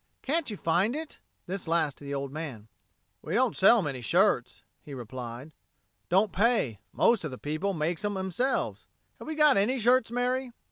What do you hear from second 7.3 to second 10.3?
people makes 'em 'emselves. Have we got any shirts,